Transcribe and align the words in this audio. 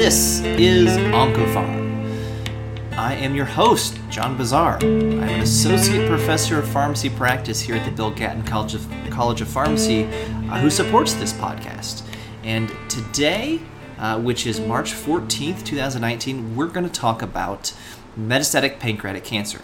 This 0.00 0.40
is 0.40 0.96
Oncopharm. 1.12 2.96
I 2.96 3.16
am 3.16 3.34
your 3.34 3.44
host, 3.44 3.98
John 4.08 4.34
Bossaer. 4.34 4.78
I'm 4.82 5.20
an 5.20 5.40
associate 5.40 6.08
professor 6.08 6.58
of 6.58 6.66
pharmacy 6.66 7.10
practice 7.10 7.60
here 7.60 7.76
at 7.76 7.84
the 7.84 7.90
Bill 7.90 8.10
Gatton 8.10 8.42
College 8.44 8.74
of, 8.74 8.88
College 9.10 9.42
of 9.42 9.48
Pharmacy 9.48 10.04
uh, 10.04 10.58
who 10.58 10.70
supports 10.70 11.12
this 11.12 11.34
podcast. 11.34 12.02
And 12.44 12.72
today, 12.88 13.60
uh, 13.98 14.18
which 14.18 14.46
is 14.46 14.58
March 14.58 14.92
14th, 14.92 15.66
2019, 15.66 16.56
we're 16.56 16.68
going 16.68 16.88
to 16.88 16.90
talk 16.90 17.20
about 17.20 17.74
metastatic 18.18 18.78
pancreatic 18.78 19.24
cancer. 19.24 19.60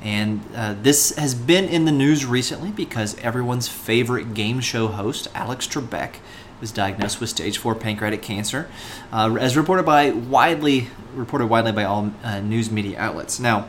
And 0.00 0.40
uh, 0.56 0.76
this 0.80 1.14
has 1.16 1.34
been 1.34 1.66
in 1.66 1.84
the 1.84 1.92
news 1.92 2.24
recently 2.24 2.70
because 2.70 3.18
everyone's 3.18 3.68
favorite 3.68 4.32
game 4.32 4.60
show 4.60 4.88
host, 4.88 5.28
Alex 5.34 5.68
Trebek, 5.68 6.16
was 6.64 6.72
diagnosed 6.72 7.20
with 7.20 7.28
stage 7.28 7.58
four 7.58 7.74
pancreatic 7.74 8.22
cancer, 8.22 8.70
uh, 9.12 9.36
as 9.38 9.54
reported 9.54 9.84
by 9.84 10.10
widely 10.10 10.88
reported 11.14 11.46
widely 11.46 11.72
by 11.72 11.84
all 11.84 12.10
uh, 12.22 12.40
news 12.40 12.70
media 12.70 12.98
outlets. 12.98 13.38
Now, 13.38 13.68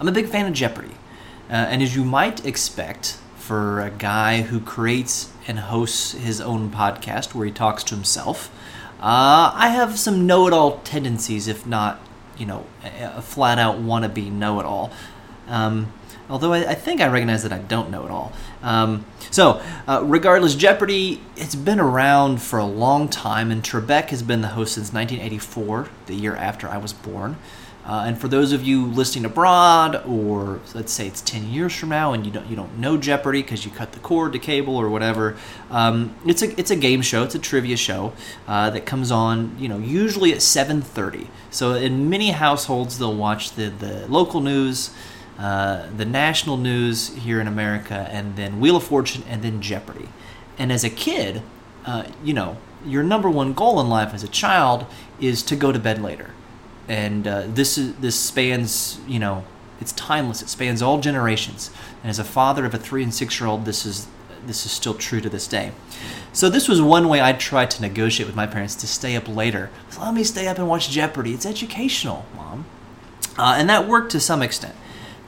I'm 0.00 0.08
a 0.08 0.12
big 0.12 0.26
fan 0.26 0.46
of 0.46 0.54
Jeopardy, 0.54 0.94
uh, 1.50 1.52
and 1.52 1.82
as 1.82 1.94
you 1.94 2.02
might 2.02 2.46
expect 2.46 3.18
for 3.36 3.82
a 3.82 3.90
guy 3.90 4.40
who 4.40 4.60
creates 4.60 5.30
and 5.46 5.58
hosts 5.58 6.12
his 6.12 6.40
own 6.40 6.70
podcast 6.70 7.34
where 7.34 7.44
he 7.44 7.52
talks 7.52 7.84
to 7.84 7.94
himself, 7.94 8.50
uh, 8.98 9.52
I 9.54 9.68
have 9.68 9.98
some 9.98 10.26
know-it-all 10.26 10.78
tendencies, 10.78 11.48
if 11.48 11.66
not, 11.66 12.00
you 12.38 12.46
know, 12.46 12.64
a 12.82 13.20
flat-out 13.20 13.76
wannabe 13.76 14.32
know-it-all. 14.32 14.90
Um, 15.48 15.92
although 16.30 16.52
I, 16.52 16.70
I, 16.70 16.74
think 16.74 17.00
I 17.00 17.08
recognize 17.08 17.42
that 17.42 17.52
I 17.52 17.58
don't 17.58 17.90
know 17.90 18.04
it 18.04 18.10
all. 18.10 18.32
Um, 18.62 19.04
so, 19.30 19.62
uh, 19.86 20.02
regardless, 20.04 20.54
Jeopardy, 20.54 21.20
it's 21.36 21.54
been 21.54 21.80
around 21.80 22.40
for 22.40 22.58
a 22.58 22.64
long 22.64 23.08
time, 23.08 23.50
and 23.50 23.62
Trebek 23.62 24.08
has 24.10 24.22
been 24.22 24.40
the 24.40 24.48
host 24.48 24.74
since 24.74 24.92
1984, 24.92 25.88
the 26.06 26.14
year 26.14 26.34
after 26.34 26.68
I 26.68 26.78
was 26.78 26.92
born. 26.92 27.36
Uh, 27.84 28.04
and 28.06 28.20
for 28.20 28.28
those 28.28 28.52
of 28.52 28.62
you 28.62 28.86
listening 28.86 29.24
abroad, 29.24 30.04
or 30.06 30.60
let's 30.74 30.92
say 30.92 31.06
it's 31.06 31.22
10 31.22 31.50
years 31.50 31.74
from 31.74 31.88
now, 31.88 32.12
and 32.12 32.26
you 32.26 32.30
don't 32.30 32.46
you 32.46 32.54
don't 32.54 32.78
know 32.78 32.96
Jeopardy 32.96 33.42
because 33.42 33.64
you 33.64 33.70
cut 33.70 33.92
the 33.92 33.98
cord 34.00 34.34
to 34.34 34.38
cable 34.38 34.76
or 34.76 34.90
whatever, 34.90 35.36
um, 35.70 36.14
it's 36.26 36.42
a 36.42 36.58
it's 36.60 36.70
a 36.70 36.76
game 36.76 37.00
show, 37.00 37.24
it's 37.24 37.34
a 37.34 37.38
trivia 37.38 37.76
show 37.76 38.12
uh, 38.46 38.68
that 38.70 38.84
comes 38.84 39.10
on, 39.10 39.56
you 39.58 39.68
know, 39.68 39.78
usually 39.78 40.32
at 40.32 40.38
7:30. 40.38 41.28
So 41.50 41.74
in 41.74 42.10
many 42.10 42.30
households, 42.30 42.98
they'll 42.98 43.16
watch 43.16 43.52
the 43.52 43.70
the 43.70 44.06
local 44.08 44.40
news. 44.40 44.90
Uh, 45.40 45.86
the 45.96 46.04
national 46.04 46.58
news 46.58 47.14
here 47.14 47.40
in 47.40 47.46
America, 47.46 48.06
and 48.10 48.36
then 48.36 48.60
Wheel 48.60 48.76
of 48.76 48.84
Fortune, 48.84 49.24
and 49.26 49.42
then 49.42 49.62
Jeopardy. 49.62 50.10
And 50.58 50.70
as 50.70 50.84
a 50.84 50.90
kid, 50.90 51.40
uh, 51.86 52.04
you 52.22 52.34
know, 52.34 52.58
your 52.84 53.02
number 53.02 53.30
one 53.30 53.54
goal 53.54 53.80
in 53.80 53.88
life 53.88 54.12
as 54.12 54.22
a 54.22 54.28
child 54.28 54.84
is 55.18 55.42
to 55.44 55.56
go 55.56 55.72
to 55.72 55.78
bed 55.78 56.02
later. 56.02 56.32
And 56.88 57.26
uh, 57.26 57.44
this 57.46 57.78
is 57.78 57.94
this 57.96 58.20
spans, 58.20 59.00
you 59.08 59.18
know, 59.18 59.44
it's 59.80 59.92
timeless. 59.92 60.42
It 60.42 60.50
spans 60.50 60.82
all 60.82 61.00
generations. 61.00 61.70
And 62.02 62.10
as 62.10 62.18
a 62.18 62.24
father 62.24 62.66
of 62.66 62.74
a 62.74 62.78
three 62.78 63.02
and 63.02 63.14
six 63.14 63.40
year 63.40 63.48
old, 63.48 63.64
this 63.64 63.86
is 63.86 64.08
this 64.46 64.66
is 64.66 64.72
still 64.72 64.94
true 64.94 65.22
to 65.22 65.30
this 65.30 65.46
day. 65.46 65.72
So 66.34 66.50
this 66.50 66.68
was 66.68 66.82
one 66.82 67.08
way 67.08 67.22
I 67.22 67.32
tried 67.32 67.70
to 67.72 67.80
negotiate 67.80 68.26
with 68.26 68.36
my 68.36 68.46
parents 68.46 68.74
to 68.74 68.86
stay 68.86 69.16
up 69.16 69.26
later. 69.26 69.70
Let 69.98 70.12
me 70.12 70.22
stay 70.24 70.48
up 70.48 70.58
and 70.58 70.68
watch 70.68 70.90
Jeopardy. 70.90 71.32
It's 71.32 71.46
educational, 71.46 72.26
mom, 72.36 72.66
uh, 73.38 73.54
and 73.56 73.70
that 73.70 73.88
worked 73.88 74.12
to 74.12 74.20
some 74.20 74.42
extent. 74.42 74.74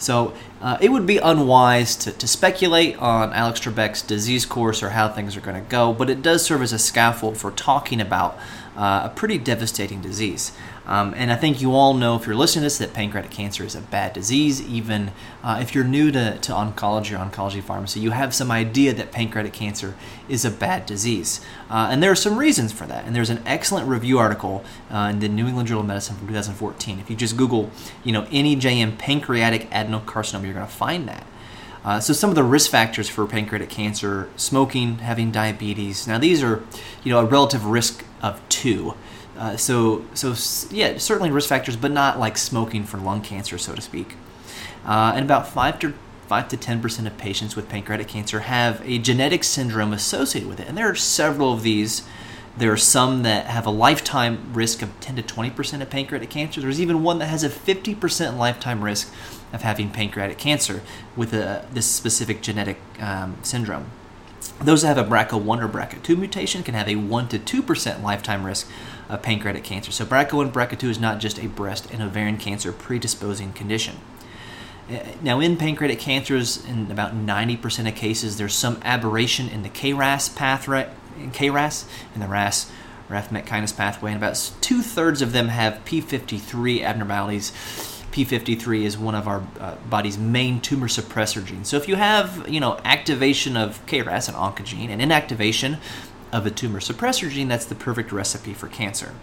So 0.03 0.35
uh, 0.61 0.79
it 0.81 0.91
would 0.91 1.07
be 1.07 1.19
unwise 1.19 1.95
to, 1.97 2.13
to 2.13 2.27
speculate 2.27 2.97
on 2.99 3.33
Alex 3.33 3.61
Trebek's 3.61 4.03
disease 4.03 4.45
course 4.45 4.83
or 4.83 4.91
how 4.91 5.09
things 5.09 5.37
are 5.37 5.41
going 5.41 5.63
to 5.63 5.71
go, 5.71 5.93
but 5.93 6.11
it 6.11 6.23
does 6.23 6.45
serve 6.45 6.63
as 6.63 6.73
a 6.73 6.79
scaffold 6.79 7.37
for 7.37 7.51
talking 7.53 8.01
about 8.01 8.37
uh, 8.77 9.03
a 9.05 9.13
pretty 9.15 9.39
devastating 9.39 10.01
disease. 10.01 10.53
Um, 10.87 11.15
and 11.17 11.31
I 11.31 11.37
think 11.37 11.61
you 11.61 11.75
all 11.75 11.95
know, 11.95 12.17
if 12.17 12.27
you're 12.27 12.35
listening 12.35 12.63
to 12.63 12.67
this, 12.67 12.79
that 12.79 12.93
pancreatic 12.93 13.31
cancer 13.31 13.65
is 13.65 13.75
a 13.75 13.81
bad 13.81 14.13
disease. 14.13 14.61
Even 14.61 15.13
uh, 15.43 15.59
if 15.63 15.75
you're 15.75 15.85
new 15.85 16.11
to, 16.11 16.39
to 16.39 16.53
oncology 16.53 17.13
or 17.13 17.25
oncology 17.25 17.63
pharmacy, 17.63 18.01
you 18.01 18.11
have 18.11 18.35
some 18.35 18.51
idea 18.51 18.93
that 18.93 19.13
pancreatic 19.13 19.53
cancer 19.53 19.95
is 20.29 20.45
a 20.45 20.51
bad 20.51 20.85
disease. 20.87 21.41
Uh, 21.71 21.89
and 21.91 22.03
there 22.03 22.11
are 22.11 22.17
some 22.17 22.37
reasons 22.37 22.73
for 22.73 22.87
that. 22.87 23.05
And 23.05 23.15
there's 23.15 23.31
an 23.31 23.43
excellent 23.47 23.89
review 23.89 24.19
article 24.19 24.65
uh, 24.91 25.09
in 25.13 25.21
the 25.21 25.29
New 25.29 25.47
England 25.47 25.69
Journal 25.69 25.83
of 25.83 25.87
Medicine 25.87 26.17
from 26.17 26.27
2014. 26.27 26.99
If 26.99 27.09
you 27.09 27.17
just 27.17 27.37
Google, 27.37 27.71
you 28.03 28.13
know, 28.13 28.23
NEJM 28.23 28.99
pancreatic 28.99 29.71
adenocarcinoma, 29.71 30.45
you're 30.45 30.55
going 30.55 30.67
to 30.67 30.73
find 30.73 31.09
that. 31.09 31.27
Uh, 31.85 31.99
so 31.99 32.13
some 32.13 32.31
of 32.31 32.37
the 32.37 32.45
risk 32.45 32.71
factors 32.71 33.09
for 33.09 33.27
pancreatic 33.27 33.69
cancer: 33.69 34.29
smoking, 34.37 34.99
having 34.99 35.33
diabetes. 35.33 36.07
Now 36.07 36.19
these 36.19 36.43
are, 36.43 36.63
you 37.03 37.13
know, 37.13 37.19
a 37.19 37.25
relative 37.25 37.67
risk 37.67 38.05
of 38.23 38.41
two. 38.49 38.95
Uh, 39.39 39.57
so, 39.57 40.05
so 40.15 40.35
yeah, 40.75 40.99
certainly 40.99 41.31
risk 41.31 41.49
factors, 41.49 41.77
but 41.77 41.91
not 41.91 42.19
like 42.19 42.37
smoking 42.37 42.85
for 42.85 42.99
lung 42.99 43.23
cancer, 43.23 43.59
so 43.59 43.75
to 43.75 43.81
speak. 43.81 44.15
Uh, 44.85 45.13
and 45.15 45.25
about 45.25 45.49
five 45.49 45.79
to 45.79 45.95
five 46.27 46.49
to 46.49 46.57
ten 46.57 46.81
percent 46.81 47.07
of 47.07 47.17
patients 47.19 47.57
with 47.57 47.69
pancreatic 47.69 48.09
cancer 48.09 48.41
have 48.41 48.81
a 48.85 48.99
genetic 48.99 49.45
syndrome 49.45 49.93
associated 49.93 50.49
with 50.49 50.61
it, 50.61 50.69
and 50.69 50.77
there 50.77 50.89
are 50.89 50.95
several 50.95 51.53
of 51.53 51.63
these. 51.63 52.07
There 52.55 52.71
are 52.71 52.77
some 52.77 53.23
that 53.23 53.47
have 53.47 53.65
a 53.65 53.71
lifetime 53.71 54.53
risk 54.53 54.83
of 54.83 55.01
10 55.01 55.17
to 55.17 55.23
20 55.23 55.51
percent 55.51 55.83
of 55.83 55.89
pancreatic 55.89 56.29
cancer. 56.29 56.61
There's 56.61 56.83
even 56.83 57.03
one 57.03 57.19
that 57.21 57.27
has 57.27 57.43
a 57.43 57.49
50 57.49 57.95
percent 57.95 58.37
lifetime 58.37 58.85
risk 58.85 59.13
of 59.55 59.63
having 59.63 59.91
pancreatic 59.91 60.37
cancer 60.37 60.83
with 61.17 61.33
a, 61.33 61.67
this 61.73 61.87
specific 61.87 62.43
genetic 62.43 62.79
um, 63.01 63.37
syndrome. 63.43 63.87
Those 64.61 64.83
that 64.83 64.97
have 64.97 64.99
a 64.99 65.09
BRCA1 65.09 65.63
or 65.63 65.69
BRCA2 65.69 66.19
mutation 66.19 66.63
can 66.63 66.75
have 66.75 66.89
a 66.89 66.97
1 66.97 67.29
to 67.29 67.39
2% 67.39 68.03
lifetime 68.03 68.45
risk 68.45 68.69
of 69.09 69.23
pancreatic 69.23 69.65
cancer. 69.65 69.93
So 69.93 70.05
BRCA1 70.05 70.53
BRCA2 70.53 70.85
is 70.85 70.99
not 70.99 71.21
just 71.21 71.39
a 71.39 71.49
breast 71.49 71.91
and 71.93 72.03
ovarian 72.03 72.39
cancer 72.39 72.73
predisposing 72.73 73.53
condition. 73.53 73.97
Eh, 74.91 75.15
now, 75.23 75.41
in 75.41 75.57
pancreatic 75.57 76.01
cancers, 76.01 76.65
in 76.65 76.91
about 76.91 77.15
90% 77.15 77.89
of 77.89 77.95
cases, 77.95 78.37
there's 78.37 78.55
some 78.55 78.81
aberration 78.85 79.49
in 79.49 79.63
the 79.63 79.69
KRAS 79.69 80.35
pathway, 80.35 80.91
KRAS, 81.33 81.87
in 82.15 82.21
the 82.21 82.27
RAS 82.27 82.71
RAF 83.09 83.31
MEK 83.31 83.47
kinase 83.47 83.77
pathway, 83.77 84.13
and 84.13 84.23
about 84.23 84.53
two 84.61 84.81
thirds 84.81 85.21
of 85.21 85.33
them 85.33 85.49
have 85.49 85.85
P53 85.85 86.83
abnormalities 86.83 87.53
P53 88.13 88.83
is 88.83 88.99
one 88.99 89.15
of 89.15 89.27
our 89.27 89.43
uh, 89.59 89.77
body's 89.89 90.19
main 90.19 90.61
tumor 90.61 90.87
suppressor 90.87 91.45
genes. 91.45 91.69
So 91.69 91.77
if 91.77 91.89
you 91.89 91.97
have, 91.97 92.49
you 92.49 92.61
know, 92.61 92.79
activation 92.85 93.57
of 93.57 93.85
KRAS, 93.87 94.29
an 94.29 94.35
oncogene, 94.35 94.91
and 94.91 95.01
inactivation 95.01 95.79
of 96.31 96.47
a 96.47 96.51
tumor 96.51 96.81
suppressor 96.81 97.31
gene, 97.31 97.49
that's 97.49 97.65
the 97.65 97.75
perfect 97.75 98.13
recipe 98.13 98.53
for 98.53 98.69
cancer. 98.69 99.15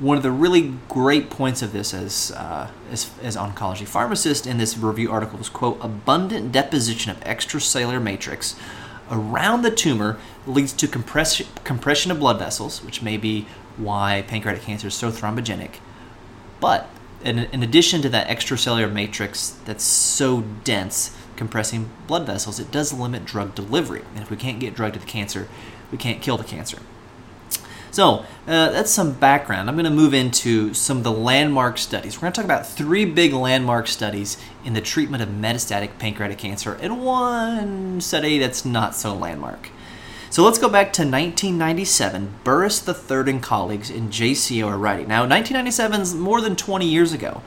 One 0.00 0.16
of 0.16 0.22
the 0.22 0.30
really 0.30 0.74
great 0.88 1.30
points 1.30 1.62
of 1.62 1.72
this 1.72 1.94
as, 1.94 2.30
uh, 2.32 2.70
as, 2.90 3.10
as 3.22 3.36
oncology 3.36 3.86
pharmacist 3.86 4.46
in 4.46 4.58
this 4.58 4.76
review 4.76 5.10
article 5.10 5.38
was, 5.38 5.48
quote, 5.48 5.78
abundant 5.82 6.52
deposition 6.52 7.10
of 7.10 7.20
extracellular 7.20 8.02
matrix 8.02 8.56
around 9.10 9.62
the 9.62 9.70
tumor 9.70 10.18
leads 10.46 10.72
to 10.72 10.88
compress- 10.88 11.42
compression 11.64 12.10
of 12.10 12.18
blood 12.18 12.38
vessels, 12.38 12.82
which 12.84 13.02
may 13.02 13.16
be 13.16 13.46
why 13.76 14.24
pancreatic 14.26 14.62
cancer 14.62 14.88
is 14.88 14.94
so 14.94 15.10
thrombogenic. 15.10 15.76
But 16.60 16.88
in, 17.24 17.38
in 17.38 17.62
addition 17.62 18.02
to 18.02 18.08
that 18.10 18.28
extracellular 18.28 18.92
matrix 18.92 19.50
that's 19.64 19.84
so 19.84 20.42
dense, 20.64 21.16
compressing 21.36 21.90
blood 22.06 22.26
vessels, 22.26 22.60
it 22.60 22.70
does 22.70 22.92
limit 22.92 23.24
drug 23.24 23.54
delivery. 23.54 24.02
And 24.14 24.22
if 24.22 24.30
we 24.30 24.36
can't 24.36 24.60
get 24.60 24.74
drug 24.74 24.94
to 24.94 24.98
the 24.98 25.06
cancer, 25.06 25.48
we 25.90 25.98
can't 25.98 26.22
kill 26.22 26.36
the 26.36 26.44
cancer. 26.44 26.78
So 27.90 28.26
uh, 28.46 28.70
that's 28.72 28.90
some 28.90 29.12
background. 29.12 29.70
I'm 29.70 29.74
going 29.74 29.84
to 29.84 29.90
move 29.90 30.12
into 30.12 30.74
some 30.74 30.98
of 30.98 31.04
the 31.04 31.12
landmark 31.12 31.78
studies. 31.78 32.16
We're 32.16 32.22
going 32.22 32.32
to 32.34 32.36
talk 32.36 32.44
about 32.44 32.66
three 32.66 33.06
big 33.06 33.32
landmark 33.32 33.86
studies 33.86 34.36
in 34.66 34.74
the 34.74 34.82
treatment 34.82 35.22
of 35.22 35.30
metastatic 35.30 35.98
pancreatic 35.98 36.36
cancer, 36.36 36.74
and 36.74 37.02
one 37.02 38.02
study 38.02 38.38
that's 38.38 38.66
not 38.66 38.94
so 38.94 39.14
landmark. 39.14 39.70
So 40.28 40.42
let's 40.42 40.58
go 40.58 40.68
back 40.68 40.92
to 40.94 41.02
1997. 41.02 42.36
Burris 42.42 42.86
III 42.86 43.30
and 43.30 43.42
colleagues 43.42 43.90
in 43.90 44.08
JCO 44.08 44.66
are 44.66 44.78
writing. 44.78 45.08
Now, 45.08 45.20
1997 45.20 46.00
is 46.00 46.14
more 46.14 46.40
than 46.40 46.56
20 46.56 46.86
years 46.86 47.12
ago. 47.12 47.42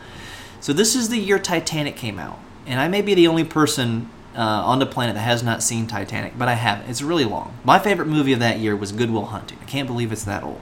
So 0.61 0.73
this 0.73 0.95
is 0.95 1.09
the 1.09 1.17
year 1.17 1.39
Titanic 1.39 1.95
came 1.95 2.19
out. 2.19 2.39
And 2.65 2.79
I 2.79 2.87
may 2.87 3.01
be 3.01 3.13
the 3.13 3.27
only 3.27 3.43
person 3.43 4.09
uh, 4.35 4.41
on 4.41 4.79
the 4.79 4.85
planet 4.85 5.15
that 5.15 5.21
has 5.21 5.43
not 5.43 5.61
seen 5.61 5.87
Titanic, 5.87 6.37
but 6.37 6.47
I 6.47 6.53
haven't. 6.53 6.89
It's 6.89 7.01
really 7.01 7.25
long. 7.25 7.57
My 7.63 7.79
favorite 7.79 8.07
movie 8.07 8.33
of 8.33 8.39
that 8.39 8.59
year 8.59 8.75
was 8.75 8.91
Good 8.91 9.11
Will 9.11 9.25
Hunting. 9.25 9.57
I 9.61 9.65
can't 9.65 9.87
believe 9.87 10.11
it's 10.11 10.23
that 10.23 10.43
old. 10.43 10.61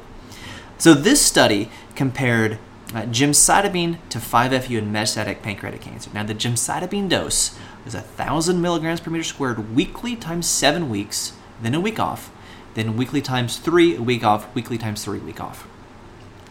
So 0.77 0.93
this 0.93 1.21
study 1.21 1.69
compared 1.95 2.59
uh, 2.93 3.01
gemcitabine 3.01 3.97
to 4.09 4.19
5-FU 4.19 4.77
in 4.77 4.91
metastatic 4.91 5.41
pancreatic 5.41 5.81
cancer. 5.81 6.09
Now 6.13 6.23
the 6.23 6.35
gemcitabine 6.35 7.09
dose 7.09 7.57
was 7.83 7.93
1,000 7.93 8.61
milligrams 8.61 8.99
per 8.99 9.11
meter 9.11 9.23
squared 9.23 9.75
weekly 9.75 10.15
times 10.15 10.47
seven 10.47 10.89
weeks 10.89 11.33
then 11.61 11.75
a 11.75 11.79
week 11.79 11.99
off, 11.99 12.31
then 12.73 12.97
weekly 12.97 13.21
times 13.21 13.57
three, 13.57 13.95
a 13.95 14.01
week 14.01 14.23
off, 14.23 14.53
weekly 14.53 14.77
times 14.77 15.03
three, 15.03 15.19
week 15.19 15.41
off. 15.41 15.67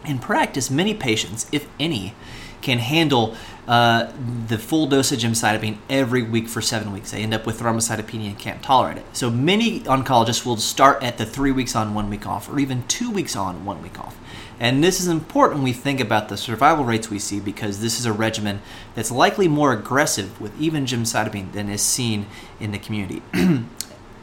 In 0.05 0.19
practice, 0.19 0.69
many 0.69 0.93
patients, 0.93 1.47
if 1.51 1.67
any, 1.79 2.13
can 2.61 2.79
handle 2.79 3.35
uh, 3.67 4.11
the 4.47 4.57
full 4.57 4.87
dose 4.87 5.11
of 5.11 5.19
gemcitabine 5.19 5.77
every 5.89 6.23
week 6.23 6.47
for 6.47 6.61
seven 6.61 6.91
weeks. 6.91 7.11
They 7.11 7.21
end 7.21 7.33
up 7.33 7.45
with 7.45 7.59
thrombocytopenia 7.59 8.27
and 8.27 8.39
can't 8.39 8.63
tolerate 8.63 8.97
it. 8.97 9.05
So 9.13 9.29
many 9.29 9.81
oncologists 9.81 10.45
will 10.45 10.57
start 10.57 11.03
at 11.03 11.17
the 11.17 11.25
three 11.25 11.51
weeks 11.51 11.75
on, 11.75 11.93
one 11.93 12.09
week 12.09 12.25
off, 12.25 12.49
or 12.49 12.59
even 12.59 12.87
two 12.87 13.11
weeks 13.11 13.35
on, 13.35 13.65
one 13.65 13.81
week 13.81 13.99
off. 13.99 14.17
And 14.59 14.83
this 14.83 14.99
is 14.99 15.07
important 15.07 15.59
when 15.59 15.65
we 15.65 15.73
think 15.73 15.99
about 15.99 16.29
the 16.29 16.37
survival 16.37 16.83
rates 16.83 17.09
we 17.09 17.19
see 17.19 17.39
because 17.39 17.79
this 17.79 17.99
is 17.99 18.05
a 18.05 18.13
regimen 18.13 18.61
that's 18.95 19.11
likely 19.11 19.47
more 19.47 19.71
aggressive 19.71 20.39
with 20.41 20.59
even 20.59 20.85
gemcitabine 20.85 21.51
than 21.51 21.69
is 21.69 21.81
seen 21.81 22.25
in 22.59 22.71
the 22.71 22.79
community. 22.79 23.21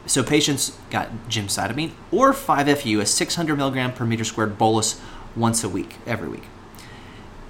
so 0.05 0.23
patients 0.23 0.77
got 0.89 1.09
gemcitabine 1.29 1.91
or 2.11 2.33
5-FU, 2.33 2.99
a 2.99 3.05
600 3.05 3.55
milligram 3.55 3.93
per 3.93 4.05
meter 4.05 4.23
squared 4.23 4.57
bolus 4.57 5.01
once 5.35 5.63
a 5.63 5.69
week, 5.69 5.95
every 6.05 6.29
week. 6.29 6.45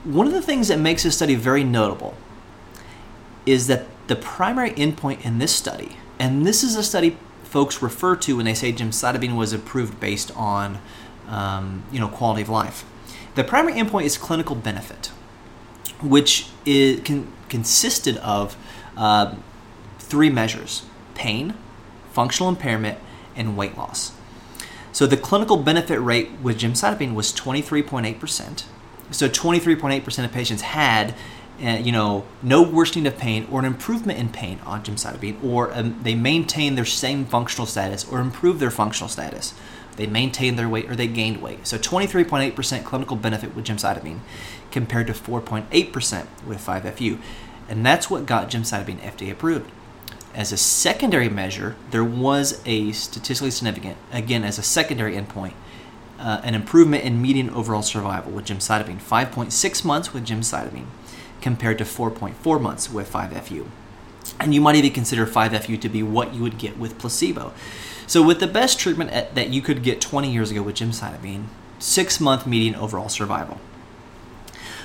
One 0.03 0.27
of 0.27 0.33
the 0.33 0.41
things 0.41 0.67
that 0.67 0.79
makes 0.79 1.03
this 1.03 1.15
study 1.15 1.35
very 1.35 1.63
notable 1.63 2.15
is 3.45 3.67
that 3.67 3.85
the 4.07 4.15
primary 4.15 4.71
endpoint 4.71 5.25
in 5.25 5.39
this 5.39 5.53
study, 5.53 5.97
and 6.19 6.45
this 6.45 6.63
is 6.63 6.75
a 6.75 6.83
study 6.83 7.17
folks 7.43 7.81
refer 7.81 8.15
to 8.17 8.35
when 8.37 8.45
they 8.45 8.53
say 8.53 8.71
gemcitabine 8.73 9.35
was 9.35 9.53
approved 9.53 9.99
based 9.99 10.31
on 10.35 10.79
um, 11.27 11.83
you 11.91 11.99
know, 11.99 12.07
quality 12.07 12.41
of 12.41 12.49
life. 12.49 12.85
The 13.35 13.43
primary 13.43 13.79
endpoint 13.79 14.03
is 14.03 14.17
clinical 14.17 14.55
benefit, 14.55 15.07
which 16.01 16.49
is, 16.65 17.01
consisted 17.49 18.17
of 18.17 18.55
uh, 18.97 19.35
three 19.99 20.29
measures 20.29 20.85
pain, 21.13 21.53
functional 22.15 22.49
impairment, 22.49 22.97
and 23.35 23.57
weight 23.57 23.77
loss. 23.77 24.13
So 24.91 25.05
the 25.05 25.17
clinical 25.17 25.57
benefit 25.57 25.99
rate 25.99 26.31
with 26.41 26.57
gemcitabine 26.57 27.13
was 27.13 27.33
23.8%. 27.33 28.63
So 29.11 29.27
23.8% 29.27 30.25
of 30.25 30.31
patients 30.31 30.61
had, 30.61 31.13
uh, 31.61 31.71
you 31.71 31.91
know, 31.91 32.25
no 32.41 32.63
worsening 32.63 33.05
of 33.05 33.17
pain 33.17 33.45
or 33.51 33.59
an 33.59 33.65
improvement 33.65 34.17
in 34.17 34.29
pain 34.29 34.59
on 34.65 34.83
gemcitabine, 34.83 35.43
or 35.43 35.71
um, 35.73 35.99
they 36.01 36.15
maintained 36.15 36.77
their 36.77 36.85
same 36.85 37.25
functional 37.25 37.67
status 37.67 38.09
or 38.09 38.19
improved 38.19 38.59
their 38.59 38.71
functional 38.71 39.09
status 39.09 39.53
they 39.95 40.07
maintained 40.07 40.59
their 40.59 40.69
weight 40.69 40.89
or 40.89 40.95
they 40.95 41.07
gained 41.07 41.41
weight. 41.41 41.65
So 41.65 41.77
23.8% 41.77 42.83
clinical 42.83 43.15
benefit 43.15 43.55
with 43.55 43.65
gemcitabine 43.65 44.19
compared 44.71 45.07
to 45.07 45.13
4.8% 45.13 46.25
with 46.45 46.65
5FU. 46.65 47.19
And 47.67 47.85
that's 47.85 48.09
what 48.09 48.25
got 48.25 48.49
gemcitabine 48.49 48.99
FDA 48.99 49.31
approved. 49.31 49.71
As 50.35 50.51
a 50.51 50.57
secondary 50.57 51.29
measure, 51.29 51.77
there 51.91 52.03
was 52.03 52.61
a 52.65 52.91
statistically 52.91 53.51
significant, 53.51 53.95
again, 54.11 54.43
as 54.43 54.59
a 54.59 54.63
secondary 54.63 55.15
endpoint, 55.15 55.53
uh, 56.19 56.41
an 56.43 56.53
improvement 56.53 57.05
in 57.05 57.21
median 57.21 57.49
overall 57.51 57.81
survival 57.81 58.33
with 58.33 58.45
gemcitabine, 58.45 59.01
5.6 59.01 59.85
months 59.85 60.13
with 60.13 60.27
gemcitabine 60.27 60.87
compared 61.39 61.77
to 61.77 61.85
4.4 61.85 62.61
months 62.61 62.91
with 62.91 63.09
5FU. 63.09 63.65
And 64.37 64.53
you 64.53 64.59
might 64.59 64.75
even 64.75 64.91
consider 64.91 65.25
5FU 65.25 65.79
to 65.79 65.87
be 65.87 66.03
what 66.03 66.33
you 66.33 66.41
would 66.41 66.57
get 66.57 66.77
with 66.77 66.99
placebo. 66.99 67.53
So, 68.05 68.21
with 68.21 68.41
the 68.41 68.47
best 68.47 68.77
treatment 68.77 69.11
at, 69.11 69.35
that 69.35 69.49
you 69.49 69.61
could 69.61 69.83
get 69.83 70.01
20 70.01 70.29
years 70.29 70.51
ago 70.51 70.61
with 70.63 70.75
gemcitabine, 70.75 71.45
six 71.79 72.19
month 72.19 72.45
median 72.45 72.75
overall 72.75 73.07
survival. 73.07 73.61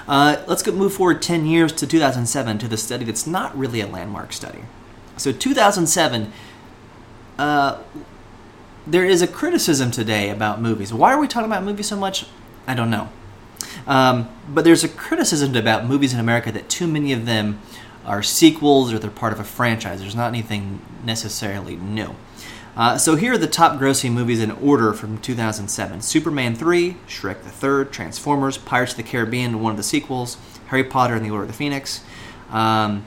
Uh, 0.07 0.45
let's 0.47 0.63
go 0.63 0.71
move 0.71 0.95
forward 0.95 1.21
10 1.21 1.45
years 1.45 1.73
to 1.73 1.89
2007 1.89 2.59
to 2.59 2.69
the 2.69 2.77
study 2.77 3.05
that's 3.05 3.27
not 3.27 3.57
really 3.59 3.81
a 3.81 3.87
landmark 3.89 4.33
study. 4.33 4.61
So, 5.21 5.33
2007, 5.33 6.33
uh, 7.39 7.79
there 8.87 9.05
is 9.05 9.21
a 9.21 9.27
criticism 9.27 9.91
today 9.91 10.31
about 10.31 10.63
movies. 10.63 10.95
Why 10.95 11.13
are 11.13 11.21
we 11.21 11.29
talking 11.29 11.45
about 11.51 11.63
movies 11.63 11.89
so 11.89 11.97
much? 11.97 12.25
I 12.67 12.75
don't 12.75 12.89
know. 12.89 13.11
Um, 13.87 14.31
but 14.49 14.65
there's 14.65 14.83
a 14.83 14.89
criticism 14.89 15.55
about 15.55 15.85
movies 15.85 16.15
in 16.15 16.21
America 16.21 16.51
that 16.53 16.71
too 16.71 16.87
many 16.87 17.13
of 17.13 17.27
them 17.27 17.61
are 18.07 18.23
sequels 18.23 18.95
or 18.95 18.99
they're 18.99 19.11
part 19.11 19.35
of 19.35 19.39
a 19.39 19.45
franchise. 19.45 20.01
There's 20.01 20.17
not 20.17 20.29
anything 20.29 20.81
necessarily 21.05 21.77
new. 21.77 22.17
Uh, 22.75 22.97
so 22.97 23.15
here 23.15 23.35
are 23.35 23.39
the 23.39 23.47
top 23.47 23.79
grossing 23.79 24.13
movies 24.13 24.41
in 24.41 24.51
order 24.53 24.95
from 24.95 25.19
2007 25.19 26.01
Superman 26.01 26.55
3, 26.55 26.97
Shrek 27.07 27.43
the 27.43 27.51
Third, 27.51 27.93
Transformers, 27.93 28.57
Pirates 28.57 28.93
of 28.93 28.97
the 28.97 29.03
Caribbean, 29.03 29.61
one 29.61 29.73
of 29.73 29.77
the 29.77 29.83
sequels, 29.83 30.39
Harry 30.69 30.85
Potter 30.85 31.15
and 31.15 31.27
the 31.27 31.31
Order 31.31 31.43
of 31.43 31.49
the 31.49 31.55
Phoenix. 31.55 32.03
Um, 32.49 33.05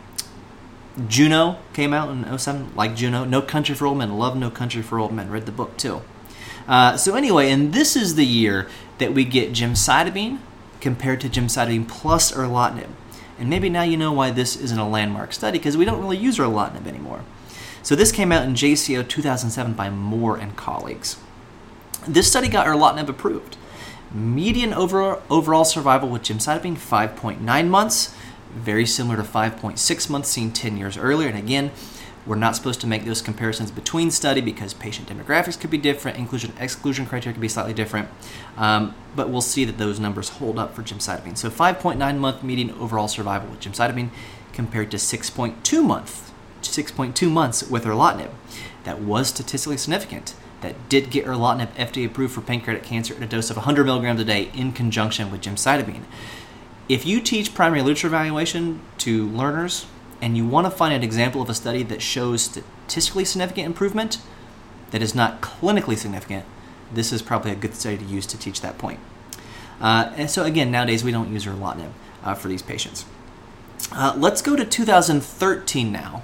Juno 1.08 1.58
came 1.74 1.94
out 1.94 2.10
in 2.10 2.38
07, 2.38 2.74
like 2.76 2.96
Juno. 2.96 3.24
No 3.26 3.42
Country 3.42 3.74
for 3.74 3.88
Old 3.88 3.98
Men, 3.98 4.18
love 4.18 4.38
No 4.38 4.50
Country 4.50 4.82
for 4.82 5.00
Old 5.00 5.12
Men, 5.12 5.30
read 5.30 5.46
the 5.46 5.52
book 5.52 5.76
too. 5.78 6.02
Uh, 6.68 6.96
so 6.96 7.16
anyway, 7.16 7.52
and 7.52 7.74
this 7.74 7.96
is 7.96 8.16
the 8.16 8.26
year 8.26 8.70
that 9.00 9.14
we 9.14 9.26
get 9.26 9.52
gemcitabine 9.52 10.40
compared 10.80 11.20
to 11.22 11.30
gemcitabine 11.30 11.88
plus 11.88 12.32
erlotinib. 12.32 12.90
And 13.40 13.50
maybe 13.50 13.70
now 13.70 13.82
you 13.82 13.98
know 13.98 14.12
why 14.12 14.32
this 14.32 14.56
isn't 14.56 14.78
a 14.78 14.88
landmark 14.88 15.34
study 15.34 15.58
because 15.58 15.76
we 15.76 15.86
don't 15.86 16.00
really 16.00 16.18
use 16.18 16.38
erlotinib 16.38 16.88
anymore. 16.88 17.22
So 17.82 17.96
this 17.96 18.12
came 18.12 18.32
out 18.32 18.46
in 18.46 18.54
JCO 18.54 19.08
2007 19.08 19.74
by 19.74 19.90
Moore 19.90 20.38
and 20.38 20.56
colleagues. 20.56 21.18
This 22.08 22.30
study 22.30 22.48
got 22.48 22.68
erlotinib 22.68 23.10
approved. 23.10 23.58
Median 24.12 24.74
over, 24.74 25.22
overall 25.30 25.66
survival 25.66 26.08
with 26.08 26.22
gemcitabine 26.22 26.78
5.9 26.78 27.68
months, 27.68 28.16
very 28.56 28.86
similar 28.86 29.18
to 29.18 29.24
5.6 29.24 30.10
months 30.10 30.30
seen 30.30 30.52
10 30.52 30.78
years 30.78 30.98
earlier. 30.98 31.28
And 31.28 31.38
again, 31.38 31.72
we're 32.26 32.36
not 32.36 32.56
supposed 32.56 32.80
to 32.82 32.88
make 32.88 33.04
those 33.04 33.22
comparisons 33.22 33.70
between 33.70 34.10
study 34.10 34.40
because 34.40 34.74
patient 34.74 35.10
demographics 35.10 35.60
could 35.60 35.70
be 35.70 35.78
different, 35.78 36.18
inclusion 36.18 36.54
exclusion 36.58 37.06
criteria 37.06 37.34
could 37.34 37.42
be 37.42 37.50
slightly 37.50 37.74
different. 37.74 38.08
Um, 38.56 38.96
but 39.16 39.30
we'll 39.30 39.42
see 39.42 39.66
that 39.66 39.78
those 39.78 40.00
numbers 40.00 40.30
hold 40.30 40.58
up 40.58 40.74
for 40.74 40.84
gemcitabine. 40.84 41.38
So 41.38 41.50
5.9 41.50 42.18
month 42.18 42.44
median 42.44 42.72
overall 42.72 43.10
survival 43.10 43.50
with 43.50 43.60
gemcitabine 43.60 44.10
compared 44.54 44.92
to 44.92 44.98
6.2 44.98 45.84
month 45.84 46.34
6.2 46.68 47.30
months 47.30 47.64
with 47.70 47.86
erlotinib. 47.86 48.32
That 48.84 49.02
was 49.02 49.28
statistically 49.30 49.78
significant. 49.78 50.36
That 50.62 50.90
did 50.90 51.12
get 51.12 51.26
erlotinib 51.26 51.74
FDA 51.74 52.06
approved 52.06 52.34
for 52.34 52.42
pancreatic 52.42 52.84
cancer 52.84 53.14
at 53.16 53.22
a 53.22 53.26
dose 53.26 53.50
of 53.50 53.58
100 53.58 53.86
milligrams 53.86 54.22
a 54.22 54.26
day 54.26 54.50
in 54.54 54.72
conjunction 54.72 55.32
with 55.32 55.42
gemcitabine. 55.42 56.04
If 56.90 57.06
you 57.06 57.22
teach 57.22 57.54
primary 57.54 57.82
literature 57.82 58.08
evaluation 58.08 58.82
to 59.00 59.28
learners 59.30 59.86
and 60.22 60.36
you 60.36 60.46
want 60.46 60.68
to 60.68 60.72
find 60.72 60.94
an 60.94 61.04
example 61.04 61.42
of 61.42 61.50
a 61.50 61.54
study 61.54 61.84
that 61.84 62.02
shows 62.02 62.44
statistically 62.44 63.26
significant 63.26 63.66
improvement 63.66 64.20
that 64.92 65.02
is 65.02 65.16
not 65.16 65.42
clinically 65.42 65.98
significant, 65.98 66.46
this 66.94 67.14
is 67.14 67.22
probably 67.22 67.52
a 67.52 67.56
good 67.56 67.74
study 67.74 67.98
to 67.98 68.04
use 68.04 68.26
to 68.28 68.38
teach 68.38 68.62
that 68.62 68.78
point. 68.78 69.00
Uh, 69.80 70.12
and 70.16 70.30
so, 70.30 70.44
again, 70.44 70.72
nowadays 70.72 71.04
we 71.04 71.12
don't 71.12 71.32
use 71.32 71.46
erlotinib 71.46 71.92
uh, 72.24 72.34
for 72.34 72.48
these 72.48 72.62
patients. 72.62 73.06
Uh, 73.92 74.14
let's 74.18 74.42
go 74.42 74.56
to 74.56 74.66
2013 74.66 75.92
now 75.92 76.24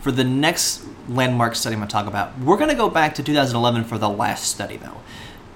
for 0.00 0.12
the 0.12 0.24
next 0.24 0.84
landmark 1.08 1.54
study 1.54 1.74
I'm 1.74 1.80
going 1.80 1.88
to 1.88 1.92
talk 1.92 2.06
about. 2.06 2.38
We're 2.38 2.58
going 2.58 2.70
to 2.70 2.76
go 2.76 2.88
back 2.88 3.14
to 3.16 3.22
2011 3.22 3.84
for 3.84 3.98
the 3.98 4.08
last 4.08 4.44
study, 4.50 4.76
though. 4.76 5.00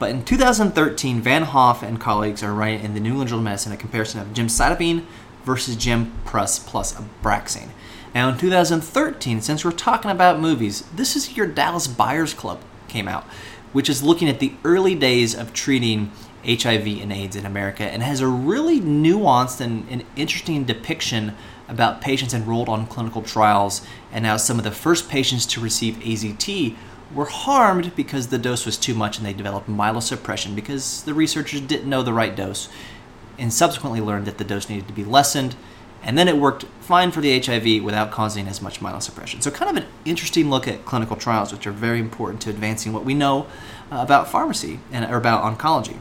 But 0.00 0.10
in 0.10 0.24
2013, 0.24 1.20
Von 1.20 1.42
Hoff 1.42 1.82
and 1.82 2.00
colleagues 2.00 2.42
are 2.42 2.54
writing 2.54 2.86
in 2.86 2.94
the 2.94 3.00
New 3.00 3.10
England 3.10 3.28
Journal 3.28 3.40
of 3.40 3.44
Medicine 3.44 3.72
a 3.72 3.76
comparison 3.76 4.18
of 4.18 4.28
gemcitabine 4.28 5.04
versus 5.44 5.76
gem 5.76 6.18
plus 6.24 6.58
plus 6.58 6.94
Abraxane. 6.94 7.68
Now, 8.14 8.30
in 8.30 8.38
2013, 8.38 9.42
since 9.42 9.62
we're 9.62 9.72
talking 9.72 10.10
about 10.10 10.40
movies, 10.40 10.84
this 10.94 11.16
is 11.16 11.36
your 11.36 11.46
Dallas 11.46 11.86
Buyers 11.86 12.32
Club 12.32 12.62
came 12.88 13.08
out, 13.08 13.24
which 13.74 13.90
is 13.90 14.02
looking 14.02 14.26
at 14.30 14.40
the 14.40 14.54
early 14.64 14.94
days 14.94 15.34
of 15.34 15.52
treating 15.52 16.10
HIV 16.46 16.86
and 16.86 17.12
AIDS 17.12 17.36
in 17.36 17.44
America 17.44 17.84
and 17.84 18.02
has 18.02 18.22
a 18.22 18.26
really 18.26 18.80
nuanced 18.80 19.60
and, 19.60 19.86
and 19.90 20.02
interesting 20.16 20.64
depiction 20.64 21.36
about 21.68 22.00
patients 22.00 22.32
enrolled 22.32 22.70
on 22.70 22.86
clinical 22.86 23.20
trials 23.20 23.86
and 24.10 24.22
now 24.22 24.38
some 24.38 24.56
of 24.56 24.64
the 24.64 24.70
first 24.70 25.10
patients 25.10 25.44
to 25.44 25.60
receive 25.60 25.96
AZT 25.96 26.74
were 27.14 27.26
harmed 27.26 27.94
because 27.96 28.28
the 28.28 28.38
dose 28.38 28.64
was 28.64 28.76
too 28.76 28.94
much 28.94 29.18
and 29.18 29.26
they 29.26 29.32
developed 29.32 29.68
myelosuppression 29.68 30.54
because 30.54 31.02
the 31.02 31.14
researchers 31.14 31.60
didn't 31.60 31.88
know 31.88 32.02
the 32.02 32.12
right 32.12 32.36
dose 32.36 32.68
and 33.38 33.52
subsequently 33.52 34.00
learned 34.00 34.26
that 34.26 34.38
the 34.38 34.44
dose 34.44 34.68
needed 34.68 34.86
to 34.86 34.94
be 34.94 35.04
lessened 35.04 35.56
and 36.02 36.16
then 36.16 36.28
it 36.28 36.36
worked 36.36 36.64
fine 36.80 37.10
for 37.10 37.20
the 37.20 37.38
HIV 37.38 37.82
without 37.84 38.10
causing 38.10 38.48
as 38.48 38.62
much 38.62 38.80
myelosuppression. 38.80 39.42
So, 39.42 39.50
kind 39.50 39.76
of 39.76 39.84
an 39.84 39.90
interesting 40.04 40.48
look 40.48 40.66
at 40.66 40.84
clinical 40.84 41.16
trials, 41.16 41.52
which 41.52 41.66
are 41.66 41.72
very 41.72 42.00
important 42.00 42.40
to 42.42 42.50
advancing 42.50 42.92
what 42.92 43.04
we 43.04 43.14
know 43.14 43.46
uh, 43.92 43.98
about 43.98 44.28
pharmacy 44.28 44.80
and 44.90 45.04
or 45.10 45.16
about 45.16 45.42
oncology. 45.42 45.98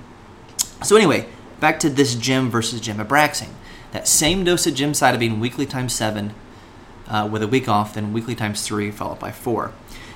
So, 0.83 0.95
anyway, 0.95 1.27
back 1.59 1.79
to 1.81 1.89
this 1.89 2.15
gem 2.15 2.49
versus 2.49 2.79
gem-Abraxane. 2.79 3.53
That 3.91 4.07
same 4.07 4.43
dose 4.43 4.67
of 4.67 4.75
gemcitabine 4.75 5.39
weekly 5.39 5.65
times 5.65 5.93
seven 5.93 6.33
uh, 7.07 7.27
with 7.29 7.43
a 7.43 7.47
week 7.47 7.67
off, 7.67 7.93
then 7.95 8.13
weekly 8.13 8.35
times 8.35 8.65
three, 8.65 8.91
followed 8.91 9.19
by 9.19 9.31
four. 9.31 9.73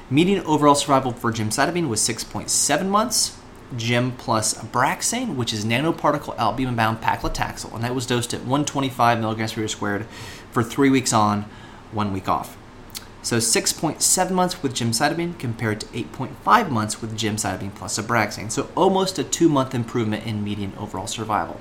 Median 0.09 0.43
overall 0.45 0.75
survival 0.75 1.11
for 1.11 1.31
gemcitabine 1.31 1.87
was 1.87 2.01
6.7 2.01 2.87
months. 2.87 3.37
Gem 3.75 4.11
plus 4.11 4.53
Abraxane, 4.55 5.35
which 5.35 5.51
is 5.51 5.65
nanoparticle 5.65 6.37
albumin 6.37 6.75
bound 6.75 7.01
paclitaxel, 7.01 7.73
and 7.73 7.83
that 7.83 7.95
was 7.95 8.05
dosed 8.05 8.33
at 8.33 8.41
125 8.41 9.19
milligrams 9.19 9.53
per 9.53 9.61
meter 9.61 9.67
squared 9.67 10.05
for 10.51 10.61
three 10.61 10.91
weeks 10.91 11.11
on, 11.11 11.45
one 11.91 12.13
week 12.13 12.29
off. 12.29 12.55
So 13.23 13.37
6.7 13.37 14.31
months 14.31 14.61
with 14.61 14.73
gemcitabine 14.75 15.39
compared 15.39 15.79
to 15.79 15.85
8.5 15.87 16.69
months 16.69 17.01
with 17.01 17.17
gemcitabine 17.17 17.73
plus 17.73 17.97
Abraxane. 17.97 18.51
So 18.51 18.69
almost 18.75 19.17
a 19.17 19.23
two 19.23 19.47
month 19.47 19.73
improvement 19.73 20.27
in 20.27 20.43
median 20.43 20.73
overall 20.77 21.07
survival. 21.07 21.59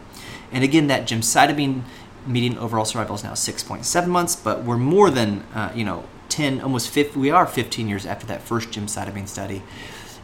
And 0.50 0.64
again, 0.64 0.88
that 0.88 1.06
gemcitabine 1.06 1.82
median 2.26 2.58
overall 2.58 2.84
survival 2.84 3.14
is 3.14 3.24
now 3.24 3.32
6.7 3.32 4.06
months, 4.08 4.34
but 4.34 4.64
we're 4.64 4.76
more 4.76 5.08
than, 5.08 5.44
uh, 5.54 5.70
you 5.74 5.84
know, 5.84 6.04
10, 6.28 6.60
almost 6.60 6.88
50, 6.90 7.18
we 7.18 7.30
are 7.30 7.46
15 7.46 7.88
years 7.88 8.06
after 8.06 8.26
that 8.26 8.42
first 8.42 8.70
gemcitabine 8.70 9.28
study. 9.28 9.62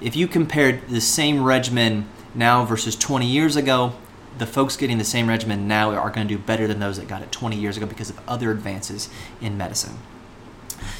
If 0.01 0.17
you 0.17 0.29
compared 0.29 0.89
the 0.89 1.01
same 1.01 1.43
regimen 1.43 2.09
now 2.35 2.65
versus 2.65 2.97
20 2.97 3.27
years 3.27 3.57
ago, 3.57 3.95
the 4.39 4.47
folks 4.47 4.77
getting 4.77 4.99
the 4.99 5.05
same 5.05 5.29
regimen 5.29 5.67
now 5.67 5.91
are 5.91 6.11
going 6.11 6.27
to 6.29 6.35
do 6.35 6.41
better 6.41 6.67
than 6.67 6.79
those 6.79 6.99
that 6.99 7.09
got 7.09 7.23
it 7.23 7.33
20 7.33 7.57
years 7.57 7.77
ago 7.77 7.87
because 7.87 8.11
of 8.11 8.21
other 8.29 8.51
advances 8.51 9.09
in 9.41 9.57
medicine. 9.57 9.99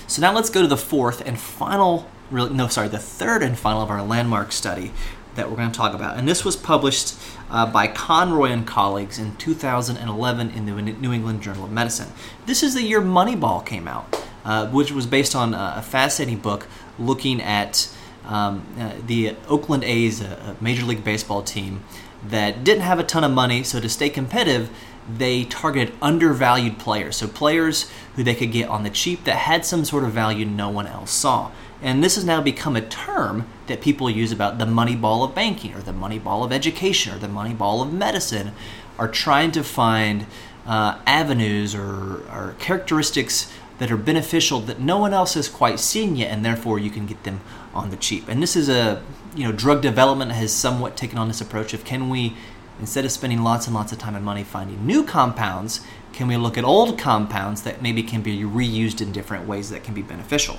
So 0.07 0.21
now 0.21 0.33
let's 0.33 0.51
go 0.51 0.63
to 0.63 0.69
the 0.69 0.77
fourth 0.77 1.27
and 1.27 1.39
final, 1.39 2.09
no, 2.31 2.67
sorry, 2.69 2.89
the 2.89 2.99
third 2.99 3.43
and 3.43 3.59
final 3.59 3.83
of 3.83 3.91
our 3.91 4.03
landmark 4.03 4.53
study 4.53 4.93
that 5.39 5.49
we're 5.49 5.57
going 5.57 5.71
to 5.71 5.77
talk 5.77 5.95
about. 5.95 6.19
And 6.19 6.29
this 6.29 6.45
was 6.45 6.57
published 6.57 7.17
uh, 7.49 7.65
by 7.71 7.87
Conroy 7.87 8.51
and 8.51 8.67
colleagues 8.67 9.19
in 9.19 9.37
2011 9.37 10.51
in 10.51 10.67
the 10.67 10.73
New 10.73 11.13
England 11.13 11.43
Journal 11.43 11.65
of 11.65 11.71
Medicine. 11.71 12.13
This 12.47 12.63
is 12.63 12.75
the 12.75 12.83
year 12.83 13.01
Moneyball 13.01 13.65
came 13.65 13.87
out, 13.87 14.28
which 14.71 14.93
was 14.93 15.07
based 15.07 15.35
on 15.35 15.55
a 15.55 15.83
fascinating 15.83 16.39
book 16.39 16.67
looking 16.99 17.41
at 17.41 17.89
um, 18.25 18.67
uh, 18.79 18.93
the 19.07 19.35
Oakland 19.49 19.85
A's, 19.85 20.21
a, 20.21 20.57
a 20.59 20.63
Major 20.63 20.85
League 20.85 21.05
Baseball 21.05 21.43
team 21.43 21.83
that 22.27 22.65
didn't 22.65 22.83
have 22.83 22.99
a 22.99 23.05
ton 23.05 23.25
of 23.25 23.31
money, 23.31 23.63
so 23.63 23.81
to 23.81 23.89
stay 23.89 24.11
competitive, 24.11 24.71
they 25.09 25.45
targeted 25.45 25.95
undervalued 26.03 26.79
players. 26.79 27.17
So 27.17 27.27
players 27.27 27.91
who 28.17 28.23
they 28.23 28.35
could 28.35 28.53
get 28.53 28.69
on 28.69 28.83
the 28.83 28.91
cheap 28.91 29.25
that 29.25 29.37
had 29.37 29.65
some 29.65 29.85
sort 29.85 30.05
of 30.05 30.13
value 30.13 30.45
no 30.45 30.69
one 30.69 30.87
else 30.87 31.11
saw. 31.11 31.51
And 31.81 32.03
this 32.03 32.17
has 32.17 32.25
now 32.25 32.43
become 32.43 32.77
a 32.77 32.81
term 32.81 33.49
that 33.69 33.81
people 33.81 34.11
use 34.11 34.33
about 34.33 34.59
the 34.59 34.67
money 34.67 34.97
ball 34.97 35.23
of 35.23 35.35
banking 35.35 35.75
or 35.75 35.81
the 35.81 35.93
money 35.93 36.19
ball 36.19 36.45
of 36.45 36.53
education 36.53 37.15
or 37.15 37.19
the 37.19 37.29
money 37.29 37.55
ball 37.55 37.81
of 37.81 37.93
medicine, 37.93 38.53
are 38.99 39.09
trying 39.09 39.53
to 39.53 39.63
find 39.63 40.27
uh, 40.67 40.99
avenues 41.07 41.75
or, 41.75 42.25
or 42.31 42.57
characteristics 42.59 43.51
that 43.79 43.91
are 43.91 43.97
beneficial 43.97 44.61
that 44.61 44.81
no 44.81 44.99
one 44.99 45.15
else 45.15 45.35
has 45.35 45.49
quite 45.49 45.81
seen 45.81 46.17
yet, 46.17 46.31
and 46.31 46.45
therefore 46.45 46.79
you 46.79 46.91
can 46.91 47.07
get 47.07 47.23
them 47.25 47.41
on 47.75 47.91
the 47.91 47.97
cheap. 47.97 48.29
And 48.29 48.43
this 48.43 48.57
is 48.57 48.69
a, 48.69 49.03
you 49.35 49.45
know, 49.45 49.53
drug 49.53 49.81
development 49.83 50.33
has 50.33 50.53
somewhat 50.53 50.97
taken 50.97 51.19
on 51.19 51.29
this 51.29 51.41
approach 51.41 51.73
of 51.73 51.85
can 51.85 52.11
we, 52.11 52.37
instead 52.81 53.05
of 53.05 53.13
spending 53.13 53.43
lots 53.43 53.67
and 53.67 53.75
lots 53.75 53.93
of 53.93 53.99
time 53.99 54.15
and 54.15 54.25
money 54.25 54.45
finding 54.45 54.85
new 54.87 55.05
compounds, 55.05 55.81
can 56.13 56.27
we 56.27 56.37
look 56.37 56.59
at 56.59 56.65
old 56.65 56.99
compounds 56.99 57.63
that 57.63 57.81
maybe 57.81 58.03
can 58.03 58.23
be 58.23 58.41
reused 58.41 59.01
in 59.01 59.13
different 59.13 59.47
ways 59.47 59.71
that 59.71 59.85
can 59.85 59.95
be 59.95 60.03
beneficial? 60.03 60.57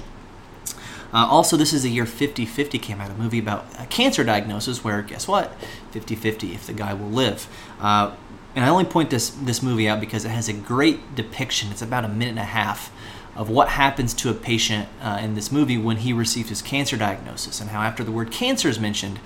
Uh, 1.12 1.26
also, 1.26 1.58
this 1.58 1.74
is 1.74 1.84
the 1.84 1.90
year 1.90 2.06
50 2.06 2.46
50 2.46 2.78
came 2.78 3.02
out, 3.02 3.10
a 3.10 3.16
movie 3.16 3.40
about 3.40 3.66
a 3.80 3.86
cancer 3.88 4.24
diagnosis 4.24 4.84
where, 4.84 5.02
guess 5.02 5.28
what? 5.28 5.54
50 5.92 6.16
50 6.16 6.54
if 6.54 6.68
the 6.68 6.74
guy 6.74 6.94
will 6.94 7.10
live. 7.10 7.48
Uh, 7.80 8.16
and 8.56 8.66
I 8.66 8.70
only 8.70 8.86
point 8.86 9.10
this, 9.10 9.30
this 9.30 9.62
movie 9.62 9.88
out 9.88 10.00
because 10.00 10.26
it 10.26 10.30
has 10.30 10.50
a 10.50 10.54
great 10.54 11.16
depiction. 11.16 11.72
It's 11.72 11.82
about 11.82 12.06
a 12.06 12.08
minute 12.08 12.32
and 12.32 12.40
a 12.40 12.44
half 12.44 12.92
of 13.36 13.50
what 13.50 13.70
happens 13.70 14.14
to 14.16 14.30
a 14.30 14.34
patient 14.34 14.90
uh, 15.02 15.20
in 15.22 15.36
this 15.36 15.52
movie 15.52 15.78
when 15.78 15.98
he 15.98 16.12
receives 16.12 16.50
his 16.50 16.62
cancer 16.62 16.98
diagnosis, 16.98 17.62
and 17.62 17.70
how 17.70 17.82
after 17.82 18.04
the 18.04 18.12
word 18.12 18.32
cancer 18.32 18.68
is 18.68 18.80
mentioned, 18.80 19.20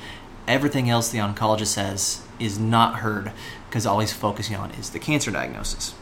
everything 0.47 0.89
else 0.89 1.09
the 1.09 1.17
oncologist 1.17 1.67
says 1.67 2.21
is 2.39 2.59
not 2.59 2.99
heard 2.99 3.31
because 3.67 3.85
all 3.85 3.99
he's 3.99 4.13
focusing 4.13 4.55
on 4.55 4.71
is 4.71 4.89
the 4.89 4.99
cancer 4.99 5.31
diagnosis. 5.31 5.95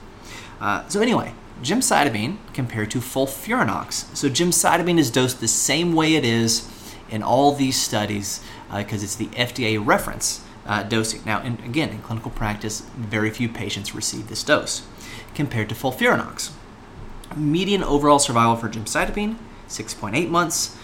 Uh, 0.59 0.87
so, 0.89 0.99
anyway, 0.99 1.33
gemcitabine 1.61 2.37
compared 2.53 2.91
to 2.91 2.99
FOLFIRINOX. 2.99 4.15
So 4.15 4.29
gemcitabine 4.29 4.97
is 4.97 5.11
dosed 5.11 5.39
the 5.39 5.47
same 5.47 5.93
way 5.93 6.15
it 6.15 6.25
is 6.25 6.67
in 7.09 7.21
all 7.21 7.53
these 7.53 7.79
studies 7.79 8.41
because 8.75 9.01
uh, 9.01 9.05
it's 9.05 9.15
the 9.15 9.27
FDA 9.27 9.83
reference 9.83 10.43
uh, 10.65 10.83
dosing. 10.83 11.21
Now, 11.25 11.41
in, 11.41 11.53
again, 11.65 11.89
in 11.89 11.99
clinical 11.99 12.31
practice, 12.31 12.81
very 12.95 13.29
few 13.29 13.49
patients 13.49 13.95
receive 13.95 14.27
this 14.27 14.43
dose 14.43 14.83
compared 15.33 15.69
to 15.69 15.75
FOLFIRINOX. 15.75 16.51
Median 17.35 17.83
overall 17.83 18.19
survival 18.19 18.55
for 18.55 18.69
gemcitabine, 18.69 19.37
6.8 19.67 20.29
months. 20.29 20.77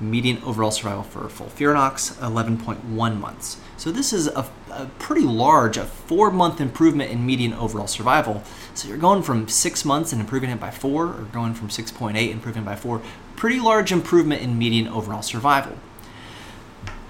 Median 0.00 0.42
overall 0.42 0.72
survival 0.72 1.04
for 1.04 1.20
FOLFIRINOX, 1.28 2.14
11.1 2.18 3.20
months. 3.20 3.58
So 3.76 3.92
this 3.92 4.12
is 4.12 4.26
a, 4.26 4.46
a 4.70 4.86
pretty 4.98 5.24
large, 5.24 5.76
a 5.76 5.84
four-month 5.84 6.60
improvement 6.60 7.10
in 7.10 7.24
median 7.24 7.54
overall 7.54 7.86
survival. 7.86 8.42
So 8.74 8.88
you're 8.88 8.98
going 8.98 9.22
from 9.22 9.48
six 9.48 9.84
months 9.84 10.12
and 10.12 10.20
improving 10.20 10.50
it 10.50 10.58
by 10.58 10.70
four, 10.70 11.06
or 11.06 11.28
going 11.32 11.54
from 11.54 11.68
6.8 11.68 12.30
improving 12.30 12.64
by 12.64 12.74
four. 12.74 13.02
Pretty 13.36 13.60
large 13.60 13.92
improvement 13.92 14.42
in 14.42 14.58
median 14.58 14.88
overall 14.88 15.22
survival. 15.22 15.76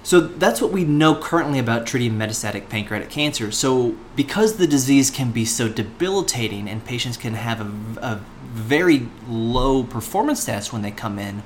So 0.05 0.21
that's 0.21 0.61
what 0.61 0.71
we 0.71 0.85
know 0.85 1.15
currently 1.15 1.59
about 1.59 1.87
treating 1.87 2.13
metastatic 2.13 2.69
pancreatic 2.69 3.09
cancer. 3.09 3.51
So 3.51 3.97
because 4.15 4.59
the 4.59 4.67
disease 4.67 5.11
can 5.11 5.33
be 5.33 5.47
so 5.47 5.67
debilitating 5.67 6.69
and 6.69 6.85
patients 6.85 7.17
can 7.17 7.33
have 7.33 7.61
a, 7.63 8.07
a 8.07 8.21
very 8.53 9.09
low 9.27 9.83
performance 9.83 10.43
status 10.43 10.73
when 10.73 10.83
they 10.83 10.91
come 10.91 11.19
in, 11.19 11.43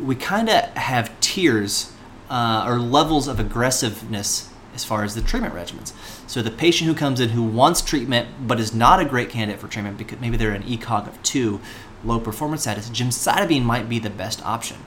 we 0.00 0.16
kind 0.16 0.48
of 0.48 0.64
have 0.76 1.18
tiers 1.20 1.92
uh, 2.28 2.64
or 2.66 2.80
levels 2.80 3.28
of 3.28 3.38
aggressiveness 3.38 4.50
as 4.74 4.82
far 4.82 5.04
as 5.04 5.14
the 5.14 5.20
treatment 5.20 5.54
regimens. 5.54 5.92
So 6.26 6.42
the 6.42 6.50
patient 6.50 6.88
who 6.88 6.96
comes 6.96 7.20
in 7.20 7.28
who 7.28 7.44
wants 7.44 7.80
treatment 7.80 8.28
but 8.40 8.58
is 8.58 8.74
not 8.74 8.98
a 8.98 9.04
great 9.04 9.30
candidate 9.30 9.60
for 9.60 9.68
treatment 9.68 9.98
because 9.98 10.20
maybe 10.20 10.36
they're 10.36 10.50
an 10.50 10.64
ECOG 10.64 11.06
of 11.06 11.22
two, 11.22 11.60
low 12.04 12.18
performance 12.18 12.62
status, 12.62 12.90
gemcitabine 12.90 13.62
might 13.62 13.88
be 13.88 14.00
the 14.00 14.10
best 14.10 14.44
option. 14.44 14.78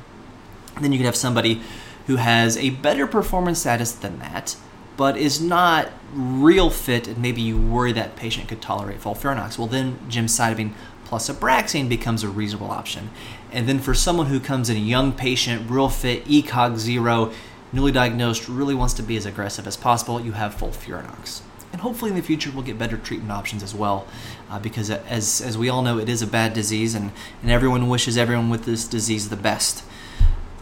And 0.75 0.83
then 0.83 0.91
you 0.91 0.99
could 0.99 1.05
have 1.05 1.15
somebody 1.15 1.61
who 2.07 2.15
has 2.15 2.57
a 2.57 2.71
better 2.71 3.05
performance 3.05 3.59
status 3.59 3.91
than 3.91 4.19
that, 4.19 4.55
but 4.95 5.15
is 5.15 5.39
not 5.39 5.89
real 6.13 6.69
fit, 6.69 7.07
and 7.07 7.17
maybe 7.19 7.41
you 7.41 7.57
worry 7.57 7.91
that 7.91 8.15
patient 8.15 8.47
could 8.47 8.61
tolerate 8.61 8.99
FOLFIRINOX. 8.99 9.57
Well, 9.57 9.67
then 9.67 9.99
gemcitabine 10.09 10.73
plus 11.05 11.29
Abraxane 11.29 11.87
becomes 11.87 12.23
a 12.23 12.29
reasonable 12.29 12.71
option. 12.71 13.09
And 13.51 13.67
then 13.67 13.79
for 13.79 13.93
someone 13.93 14.27
who 14.27 14.39
comes 14.39 14.69
in 14.69 14.75
a 14.75 14.79
young 14.79 15.13
patient, 15.13 15.69
real 15.69 15.87
fit, 15.89 16.25
ECOG 16.25 16.77
zero, 16.77 17.31
newly 17.71 17.91
diagnosed, 17.91 18.49
really 18.49 18.75
wants 18.75 18.93
to 18.95 19.03
be 19.03 19.15
as 19.15 19.25
aggressive 19.25 19.67
as 19.67 19.77
possible, 19.77 20.19
you 20.19 20.31
have 20.33 20.55
FOLFIRINOX. 20.55 21.41
And 21.71 21.81
hopefully 21.81 22.11
in 22.11 22.17
the 22.17 22.23
future 22.23 22.49
we'll 22.51 22.63
get 22.63 22.79
better 22.79 22.97
treatment 22.97 23.31
options 23.31 23.61
as 23.61 23.75
well, 23.75 24.07
uh, 24.49 24.59
because 24.59 24.89
as, 24.89 25.41
as 25.41 25.57
we 25.57 25.69
all 25.69 25.81
know, 25.81 25.99
it 25.99 26.09
is 26.09 26.21
a 26.21 26.27
bad 26.27 26.53
disease, 26.53 26.95
and, 26.95 27.11
and 27.41 27.51
everyone 27.51 27.89
wishes 27.89 28.17
everyone 28.17 28.49
with 28.49 28.65
this 28.65 28.87
disease 28.87 29.29
the 29.29 29.35
best. 29.35 29.83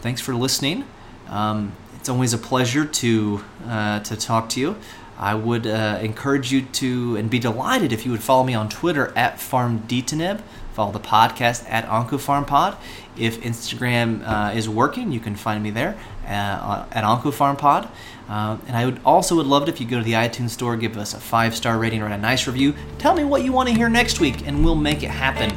Thanks 0.00 0.20
for 0.20 0.34
listening. 0.34 0.84
Um, 1.28 1.72
it's 1.98 2.08
always 2.08 2.32
a 2.32 2.38
pleasure 2.38 2.84
to 2.84 3.44
uh, 3.66 4.00
to 4.00 4.16
talk 4.16 4.48
to 4.50 4.60
you. 4.60 4.76
I 5.18 5.34
would 5.34 5.66
uh, 5.66 5.98
encourage 6.02 6.52
you 6.52 6.62
to 6.62 7.16
and 7.16 7.30
be 7.30 7.38
delighted 7.38 7.92
if 7.92 8.04
you 8.04 8.12
would 8.12 8.22
follow 8.22 8.44
me 8.44 8.54
on 8.54 8.68
Twitter 8.68 9.12
at 9.16 9.36
FarmDTNib. 9.36 10.42
Follow 10.74 10.92
the 10.92 11.00
podcast 11.00 11.68
at 11.70 11.86
OncopharmPod. 11.86 12.76
If 13.16 13.40
Instagram 13.40 14.22
uh, 14.26 14.54
is 14.54 14.68
working, 14.68 15.10
you 15.10 15.20
can 15.20 15.34
find 15.34 15.62
me 15.62 15.70
there 15.70 15.96
uh, 16.26 16.84
at 16.92 17.02
OncopharmPod. 17.02 17.88
Uh, 18.28 18.58
and 18.66 18.76
I 18.76 18.84
would 18.84 19.00
also 19.04 19.36
would 19.36 19.46
love 19.46 19.62
it 19.62 19.68
if 19.68 19.80
you 19.80 19.86
go 19.86 19.98
to 19.98 20.04
the 20.04 20.12
iTunes 20.12 20.50
store, 20.50 20.76
give 20.76 20.98
us 20.98 21.14
a 21.14 21.20
five 21.20 21.56
star 21.56 21.78
rating 21.78 22.02
or 22.02 22.06
a 22.06 22.18
nice 22.18 22.46
review. 22.46 22.74
Tell 22.98 23.14
me 23.14 23.24
what 23.24 23.42
you 23.42 23.52
want 23.52 23.68
to 23.68 23.74
hear 23.74 23.88
next 23.88 24.20
week, 24.20 24.46
and 24.46 24.64
we'll 24.64 24.74
make 24.74 25.02
it 25.02 25.10
happen. 25.10 25.56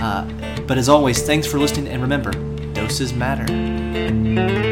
Uh, 0.00 0.62
but 0.66 0.76
as 0.78 0.88
always, 0.88 1.22
thanks 1.22 1.46
for 1.46 1.58
listening, 1.58 1.88
and 1.88 2.02
remember, 2.02 2.32
doses 2.72 3.12
matter. 3.14 4.67